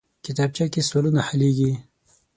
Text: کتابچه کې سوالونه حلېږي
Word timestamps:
کتابچه 0.25 0.65
کې 0.73 0.81
سوالونه 0.87 1.21
حلېږي 1.27 1.71